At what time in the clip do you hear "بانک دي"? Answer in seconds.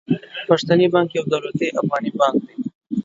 2.19-2.55